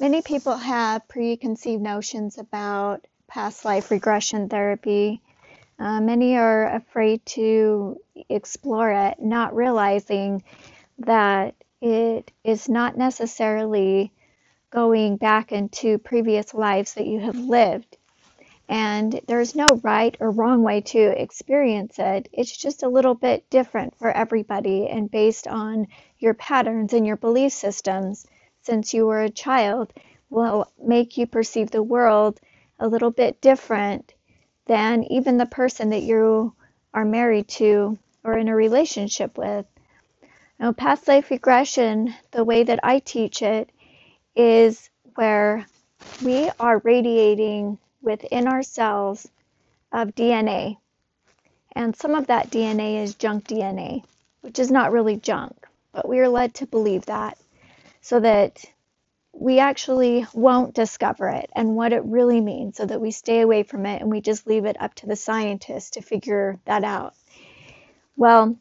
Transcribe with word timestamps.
Many 0.00 0.22
people 0.22 0.56
have 0.56 1.08
preconceived 1.08 1.82
notions 1.82 2.38
about 2.38 3.04
past 3.26 3.64
life 3.64 3.90
regression 3.90 4.48
therapy. 4.48 5.20
Uh, 5.76 6.00
many 6.00 6.36
are 6.36 6.72
afraid 6.72 7.26
to 7.26 8.00
explore 8.28 8.92
it, 8.92 9.20
not 9.20 9.56
realizing 9.56 10.44
that 11.00 11.56
it 11.80 12.30
is 12.44 12.68
not 12.68 12.96
necessarily 12.96 14.12
going 14.70 15.16
back 15.16 15.50
into 15.50 15.98
previous 15.98 16.54
lives 16.54 16.94
that 16.94 17.06
you 17.08 17.18
have 17.18 17.36
lived. 17.36 17.96
And 18.68 19.20
there's 19.26 19.56
no 19.56 19.66
right 19.82 20.16
or 20.20 20.30
wrong 20.30 20.62
way 20.62 20.80
to 20.82 21.20
experience 21.20 21.98
it. 21.98 22.28
It's 22.32 22.56
just 22.56 22.84
a 22.84 22.88
little 22.88 23.14
bit 23.14 23.50
different 23.50 23.98
for 23.98 24.12
everybody 24.12 24.86
and 24.86 25.10
based 25.10 25.48
on 25.48 25.88
your 26.20 26.34
patterns 26.34 26.92
and 26.92 27.04
your 27.04 27.16
belief 27.16 27.52
systems 27.52 28.24
since 28.68 28.92
you 28.92 29.06
were 29.06 29.22
a 29.22 29.30
child 29.30 29.90
will 30.28 30.70
make 30.78 31.16
you 31.16 31.26
perceive 31.26 31.70
the 31.70 31.82
world 31.82 32.38
a 32.78 32.86
little 32.86 33.10
bit 33.10 33.40
different 33.40 34.12
than 34.66 35.04
even 35.04 35.38
the 35.38 35.46
person 35.46 35.88
that 35.88 36.02
you 36.02 36.52
are 36.92 37.06
married 37.06 37.48
to 37.48 37.98
or 38.22 38.36
in 38.36 38.46
a 38.46 38.54
relationship 38.54 39.38
with. 39.38 39.64
Now, 40.60 40.72
past 40.72 41.08
life 41.08 41.30
regression, 41.30 42.14
the 42.30 42.44
way 42.44 42.62
that 42.62 42.80
I 42.82 42.98
teach 42.98 43.40
it, 43.40 43.70
is 44.36 44.90
where 45.14 45.64
we 46.22 46.50
are 46.60 46.82
radiating 46.84 47.78
within 48.02 48.46
ourselves 48.46 49.26
of 49.92 50.14
DNA. 50.14 50.76
And 51.72 51.96
some 51.96 52.14
of 52.14 52.26
that 52.26 52.50
DNA 52.50 53.02
is 53.02 53.14
junk 53.14 53.48
DNA, 53.48 54.04
which 54.42 54.58
is 54.58 54.70
not 54.70 54.92
really 54.92 55.16
junk, 55.16 55.66
but 55.90 56.06
we 56.06 56.18
are 56.18 56.28
led 56.28 56.52
to 56.56 56.66
believe 56.66 57.06
that 57.06 57.38
so 58.08 58.20
that 58.20 58.64
we 59.34 59.58
actually 59.58 60.26
won't 60.32 60.74
discover 60.74 61.28
it 61.28 61.50
and 61.54 61.76
what 61.76 61.92
it 61.92 62.02
really 62.06 62.40
means 62.40 62.78
so 62.78 62.86
that 62.86 63.02
we 63.02 63.10
stay 63.10 63.42
away 63.42 63.62
from 63.62 63.84
it 63.84 64.00
and 64.00 64.10
we 64.10 64.22
just 64.22 64.46
leave 64.46 64.64
it 64.64 64.80
up 64.80 64.94
to 64.94 65.06
the 65.06 65.14
scientists 65.14 65.90
to 65.90 66.00
figure 66.00 66.58
that 66.64 66.84
out. 66.84 67.12
Well, 68.16 68.56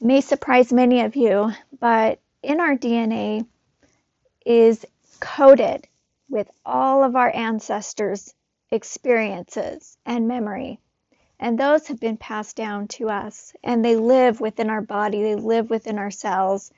may 0.00 0.20
surprise 0.20 0.72
many 0.72 1.00
of 1.00 1.16
you, 1.16 1.50
but 1.80 2.20
in 2.44 2.60
our 2.60 2.76
DNA 2.76 3.44
is 4.46 4.86
coded 5.18 5.88
with 6.28 6.48
all 6.64 7.02
of 7.02 7.16
our 7.16 7.34
ancestors' 7.34 8.32
experiences 8.70 9.98
and 10.06 10.28
memory. 10.28 10.78
And 11.40 11.58
those 11.58 11.88
have 11.88 11.98
been 11.98 12.18
passed 12.18 12.54
down 12.54 12.86
to 12.88 13.08
us, 13.08 13.52
and 13.64 13.84
they 13.84 13.96
live 13.96 14.40
within 14.40 14.70
our 14.70 14.80
body, 14.80 15.22
they 15.22 15.34
live 15.34 15.70
within 15.70 15.98
our 15.98 16.12
cells, 16.12 16.70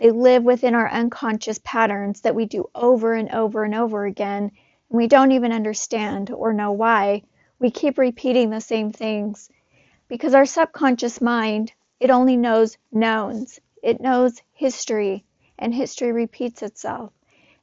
they 0.00 0.10
live 0.10 0.42
within 0.44 0.74
our 0.74 0.90
unconscious 0.90 1.60
patterns 1.62 2.22
that 2.22 2.34
we 2.34 2.46
do 2.46 2.70
over 2.74 3.12
and 3.12 3.30
over 3.32 3.64
and 3.64 3.74
over 3.74 4.06
again, 4.06 4.44
and 4.44 4.98
we 4.98 5.06
don't 5.06 5.32
even 5.32 5.52
understand 5.52 6.30
or 6.30 6.54
know 6.54 6.72
why. 6.72 7.22
We 7.58 7.70
keep 7.70 7.98
repeating 7.98 8.48
the 8.48 8.62
same 8.62 8.92
things 8.92 9.50
because 10.08 10.32
our 10.32 10.46
subconscious 10.46 11.20
mind, 11.20 11.74
it 12.00 12.08
only 12.08 12.38
knows 12.38 12.78
knowns. 12.90 13.60
It 13.82 14.00
knows 14.00 14.40
history, 14.54 15.22
and 15.58 15.74
history 15.74 16.12
repeats 16.12 16.62
itself. 16.62 17.12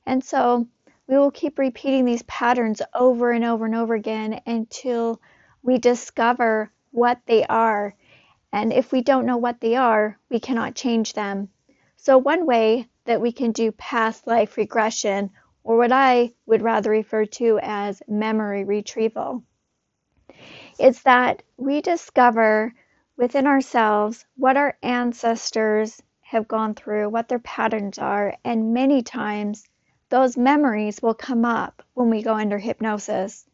And 0.05 0.23
so 0.23 0.67
we 1.07 1.17
will 1.17 1.31
keep 1.31 1.57
repeating 1.57 2.05
these 2.05 2.21
patterns 2.23 2.83
over 2.93 3.31
and 3.31 3.43
over 3.45 3.65
and 3.65 3.73
over 3.73 3.95
again 3.95 4.41
until 4.45 5.19
we 5.63 5.79
discover 5.79 6.71
what 6.91 7.19
they 7.25 7.45
are. 7.47 7.95
And 8.51 8.71
if 8.71 8.91
we 8.91 9.01
don't 9.01 9.25
know 9.25 9.37
what 9.37 9.59
they 9.59 9.75
are, 9.75 10.19
we 10.29 10.39
cannot 10.39 10.75
change 10.75 11.13
them. 11.13 11.49
So, 12.07 12.17
one 12.17 12.45
way 12.45 12.87
that 13.03 13.19
we 13.19 13.33
can 13.33 13.51
do 13.51 13.73
past 13.73 14.27
life 14.27 14.55
regression, 14.55 15.29
or 15.65 15.75
what 15.75 15.91
I 15.91 16.31
would 16.45 16.61
rather 16.61 16.89
refer 16.89 17.25
to 17.25 17.59
as 17.61 18.01
memory 18.07 18.63
retrieval, 18.63 19.43
is 20.79 21.03
that 21.03 21.43
we 21.57 21.81
discover 21.81 22.73
within 23.17 23.45
ourselves 23.45 24.25
what 24.37 24.55
our 24.55 24.77
ancestors 24.81 26.01
have 26.21 26.47
gone 26.47 26.75
through, 26.75 27.09
what 27.09 27.27
their 27.27 27.39
patterns 27.39 27.97
are, 27.97 28.37
and 28.45 28.73
many 28.73 29.01
times 29.01 29.67
those 30.07 30.37
memories 30.37 31.01
will 31.01 31.13
come 31.13 31.43
up 31.43 31.83
when 31.93 32.09
we 32.09 32.23
go 32.23 32.35
under 32.35 32.57
hypnosis. 32.57 33.45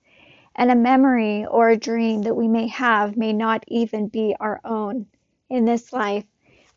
And 0.55 0.69
a 0.69 0.75
memory 0.75 1.47
or 1.47 1.69
a 1.69 1.75
dream 1.75 2.21
that 2.21 2.35
we 2.35 2.47
may 2.47 2.67
have 2.67 3.17
may 3.17 3.33
not 3.33 3.63
even 3.67 4.09
be 4.09 4.35
our 4.39 4.61
own 4.63 5.07
in 5.49 5.65
this 5.65 5.91
life 5.91 6.25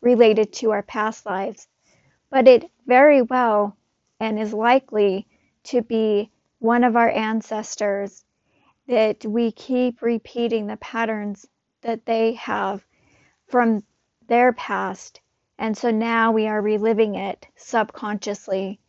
related 0.01 0.53
to 0.53 0.71
our 0.71 0.83
past 0.83 1.25
lives, 1.25 1.67
but 2.29 2.47
it 2.47 2.69
very 2.85 3.21
well 3.21 3.75
and 4.19 4.39
is 4.39 4.53
likely 4.53 5.27
to 5.63 5.81
be 5.81 6.31
one 6.59 6.83
of 6.83 6.95
our 6.95 7.09
ancestors 7.09 8.23
that 8.87 9.25
we 9.25 9.51
keep 9.51 10.01
repeating 10.01 10.67
the 10.67 10.77
patterns 10.77 11.45
that 11.81 12.05
they 12.05 12.33
have 12.33 12.85
from 13.47 13.83
their 14.27 14.53
past. 14.53 15.21
And 15.57 15.77
so 15.77 15.91
now 15.91 16.31
we 16.31 16.47
are 16.47 16.61
reliving 16.61 17.15
it 17.15 17.47
subconsciously 17.55 18.79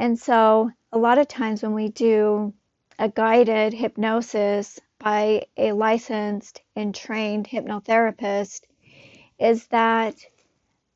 and 0.00 0.18
so, 0.18 0.72
a 0.92 0.96
lot 0.96 1.18
of 1.18 1.28
times 1.28 1.62
when 1.62 1.74
we 1.74 1.90
do 1.90 2.54
a 2.98 3.10
guided 3.10 3.74
hypnosis 3.74 4.80
by 4.98 5.44
a 5.58 5.72
licensed 5.72 6.62
and 6.74 6.94
trained 6.94 7.46
hypnotherapist, 7.46 8.62
is 9.38 9.66
that 9.66 10.14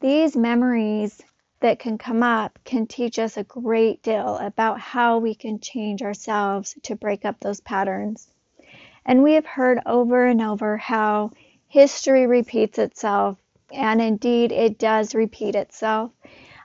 these 0.05 0.37
memories 0.37 1.23
that 1.61 1.79
can 1.79 1.97
come 1.97 2.23
up 2.23 2.59
can 2.63 2.87
teach 2.87 3.19
us 3.19 3.39
a 3.39 3.45
great 3.45 4.03
deal 4.03 4.37
about 4.37 4.79
how 4.79 5.17
we 5.17 5.35
can 5.35 5.59
change 5.59 6.03
ourselves 6.03 6.75
to 6.83 6.95
break 6.95 7.25
up 7.25 7.41
those 7.41 7.63
patterns. 7.63 8.29
And 9.07 9.23
we 9.23 9.33
have 9.33 9.47
heard 9.47 9.81
over 9.87 10.27
and 10.27 10.43
over 10.43 10.77
how 10.77 11.31
history 11.69 12.27
repeats 12.27 12.79
itself, 12.79 13.39
and 13.73 14.03
indeed 14.03 14.53
it 14.53 14.79
does 14.79 15.15
repeat 15.15 15.55
itself 15.55 16.11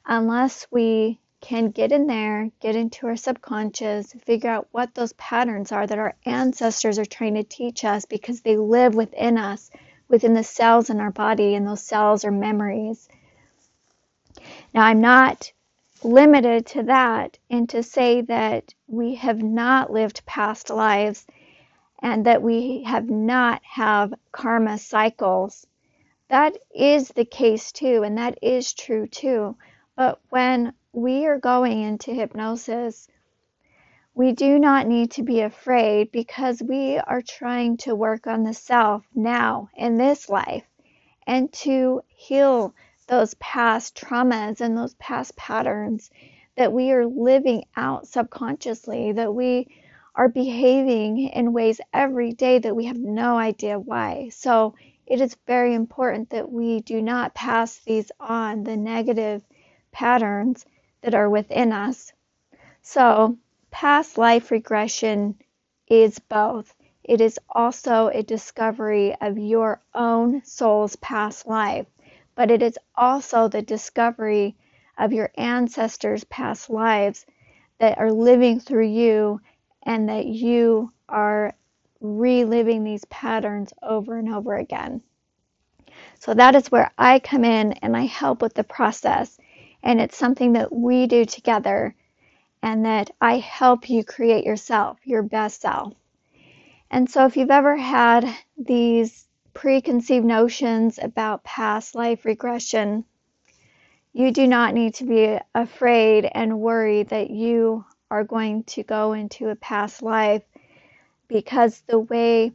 unless 0.05 0.67
we 0.69 1.17
can 1.39 1.71
get 1.71 1.93
in 1.93 2.07
there, 2.07 2.51
get 2.59 2.75
into 2.75 3.07
our 3.07 3.15
subconscious, 3.15 4.11
figure 4.25 4.49
out 4.49 4.67
what 4.71 4.93
those 4.95 5.13
patterns 5.13 5.71
are 5.71 5.87
that 5.87 5.97
our 5.97 6.13
ancestors 6.25 6.99
are 6.99 7.05
trying 7.05 7.35
to 7.35 7.43
teach 7.43 7.85
us 7.85 8.03
because 8.03 8.41
they 8.41 8.57
live 8.57 8.95
within 8.95 9.37
us, 9.37 9.71
within 10.09 10.33
the 10.33 10.43
cells 10.43 10.89
in 10.89 10.99
our 10.99 11.11
body, 11.11 11.55
and 11.55 11.65
those 11.65 11.81
cells 11.81 12.25
are 12.25 12.31
memories. 12.31 13.07
Now, 14.73 14.83
I'm 14.83 15.01
not 15.01 15.51
limited 16.03 16.65
to 16.67 16.83
that, 16.83 17.37
and 17.49 17.67
to 17.69 17.83
say 17.83 18.21
that 18.21 18.73
we 18.87 19.15
have 19.15 19.41
not 19.41 19.91
lived 19.91 20.25
past 20.25 20.69
lives 20.69 21.25
and 22.01 22.25
that 22.25 22.41
we 22.41 22.83
have 22.83 23.09
not 23.09 23.61
have 23.63 24.13
karma 24.31 24.77
cycles. 24.77 25.67
That 26.29 26.57
is 26.73 27.09
the 27.09 27.25
case 27.25 27.71
too, 27.71 28.03
and 28.03 28.17
that 28.17 28.37
is 28.41 28.73
true 28.73 29.07
too. 29.07 29.57
But 29.95 30.19
when 30.29 30.73
we 30.93 31.25
are 31.25 31.39
going 31.39 31.81
into 31.81 32.13
hypnosis, 32.13 33.07
we 34.13 34.31
do 34.33 34.59
not 34.59 34.87
need 34.87 35.11
to 35.11 35.23
be 35.23 35.41
afraid 35.41 36.11
because 36.11 36.61
we 36.61 36.97
are 36.97 37.21
trying 37.21 37.77
to 37.77 37.95
work 37.95 38.27
on 38.27 38.43
the 38.43 38.53
self 38.53 39.03
now 39.15 39.69
in 39.75 39.97
this 39.97 40.29
life 40.29 40.65
and 41.25 41.51
to 41.53 42.01
heal 42.07 42.73
those 43.09 43.33
past 43.35 43.97
traumas 43.97 44.61
and 44.61 44.77
those 44.77 44.93
past 44.95 45.35
patterns 45.35 46.09
that 46.55 46.71
we 46.71 46.91
are 46.91 47.05
living 47.05 47.65
out 47.75 48.07
subconsciously, 48.07 49.11
that 49.11 49.33
we 49.33 49.67
are 50.15 50.29
behaving 50.29 51.27
in 51.29 51.53
ways 51.53 51.81
every 51.93 52.31
day 52.33 52.59
that 52.59 52.75
we 52.75 52.85
have 52.85 52.97
no 52.97 53.37
idea 53.37 53.79
why. 53.79 54.29
So 54.29 54.75
it 55.05 55.21
is 55.21 55.35
very 55.47 55.73
important 55.73 56.29
that 56.29 56.51
we 56.51 56.81
do 56.81 57.01
not 57.01 57.33
pass 57.33 57.79
these 57.79 58.11
on, 58.19 58.63
the 58.63 58.77
negative 58.77 59.43
patterns, 59.91 60.65
that 61.01 61.15
are 61.15 61.29
within 61.29 61.71
us. 61.71 62.13
So, 62.81 63.37
past 63.71 64.17
life 64.17 64.51
regression 64.51 65.35
is 65.87 66.19
both. 66.19 66.75
It 67.03 67.21
is 67.21 67.39
also 67.49 68.09
a 68.09 68.21
discovery 68.21 69.15
of 69.19 69.37
your 69.37 69.81
own 69.95 70.43
soul's 70.43 70.95
past 70.97 71.47
life, 71.47 71.87
but 72.39 72.51
it 72.51 72.63
is 72.63 72.79
also 72.95 73.49
the 73.49 73.61
discovery 73.61 74.55
of 74.97 75.11
your 75.11 75.29
ancestors' 75.35 76.23
past 76.23 76.69
lives 76.69 77.25
that 77.79 77.97
are 77.97 78.13
living 78.13 78.61
through 78.61 78.87
you 78.87 79.41
and 79.83 80.07
that 80.07 80.25
you 80.25 80.89
are 81.09 81.53
reliving 81.99 82.85
these 82.85 83.03
patterns 83.05 83.73
over 83.83 84.17
and 84.17 84.33
over 84.33 84.55
again. 84.55 85.01
So 86.19 86.33
that 86.33 86.55
is 86.55 86.71
where 86.71 86.89
I 86.97 87.19
come 87.19 87.43
in 87.43 87.73
and 87.73 87.97
I 87.97 88.05
help 88.05 88.41
with 88.41 88.53
the 88.53 88.63
process 88.63 89.37
and 89.83 89.99
it's 89.99 90.15
something 90.15 90.53
that 90.53 90.71
we 90.71 91.07
do 91.07 91.25
together 91.25 91.93
and 92.63 92.85
that 92.85 93.11
I 93.19 93.39
help 93.39 93.89
you 93.89 94.05
create 94.05 94.45
yourself, 94.45 94.97
your 95.03 95.23
best 95.23 95.59
self. 95.59 95.93
And 96.89 97.09
so 97.09 97.25
if 97.25 97.35
you've 97.35 97.51
ever 97.51 97.75
had 97.75 98.33
these 98.57 99.27
preconceived 99.59 100.25
notions 100.25 100.97
about 101.01 101.43
past 101.43 101.93
life 101.93 102.23
regression, 102.23 103.03
you 104.13 104.31
do 104.31 104.47
not 104.47 104.73
need 104.73 104.93
to 104.93 105.03
be 105.03 105.37
afraid 105.53 106.25
and 106.33 106.61
worried 106.61 107.09
that 107.09 107.29
you 107.29 107.83
are 108.09 108.23
going 108.23 108.63
to 108.63 108.83
go 108.83 109.11
into 109.11 109.49
a 109.49 109.55
past 109.57 110.01
life 110.01 110.43
because 111.27 111.83
the 111.87 111.99
way 111.99 112.53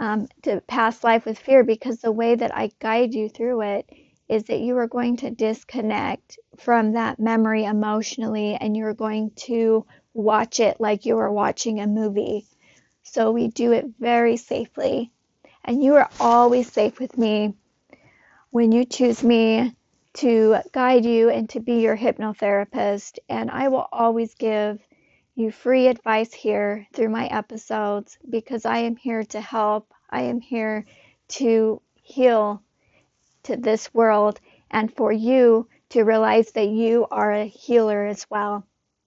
um, 0.00 0.26
to 0.42 0.60
past 0.62 1.04
life 1.04 1.24
with 1.24 1.38
fear, 1.38 1.62
because 1.62 2.00
the 2.00 2.10
way 2.10 2.34
that 2.34 2.52
I 2.52 2.72
guide 2.80 3.14
you 3.14 3.28
through 3.28 3.60
it 3.60 3.88
is 4.28 4.42
that 4.44 4.58
you 4.58 4.76
are 4.78 4.88
going 4.88 5.18
to 5.18 5.30
disconnect 5.30 6.40
from 6.58 6.94
that 6.94 7.20
memory 7.20 7.62
emotionally 7.64 8.56
and 8.56 8.76
you're 8.76 8.92
going 8.92 9.30
to 9.36 9.86
watch 10.14 10.58
it 10.58 10.80
like 10.80 11.06
you 11.06 11.16
are 11.16 11.30
watching 11.30 11.78
a 11.78 11.86
movie. 11.86 12.44
So 13.04 13.30
we 13.30 13.46
do 13.46 13.70
it 13.70 13.84
very 14.00 14.36
safely. 14.36 15.12
And 15.64 15.82
you 15.82 15.94
are 15.94 16.10
always 16.20 16.70
safe 16.70 17.00
with 17.00 17.16
me 17.16 17.54
when 18.50 18.70
you 18.70 18.84
choose 18.84 19.24
me 19.24 19.74
to 20.14 20.58
guide 20.72 21.04
you 21.04 21.30
and 21.30 21.48
to 21.50 21.60
be 21.60 21.80
your 21.80 21.96
hypnotherapist. 21.96 23.18
And 23.28 23.50
I 23.50 23.68
will 23.68 23.88
always 23.90 24.34
give 24.34 24.78
you 25.34 25.50
free 25.50 25.88
advice 25.88 26.32
here 26.32 26.86
through 26.92 27.08
my 27.08 27.26
episodes 27.26 28.18
because 28.28 28.64
I 28.64 28.78
am 28.78 28.96
here 28.96 29.24
to 29.24 29.40
help. 29.40 29.92
I 30.10 30.22
am 30.22 30.40
here 30.40 30.84
to 31.28 31.80
heal 31.94 32.62
to 33.44 33.56
this 33.56 33.92
world 33.92 34.38
and 34.70 34.94
for 34.94 35.12
you 35.12 35.68
to 35.90 36.02
realize 36.02 36.52
that 36.52 36.68
you 36.68 37.06
are 37.10 37.32
a 37.32 37.46
healer 37.46 38.04
as 38.06 38.26
well. 38.30 38.66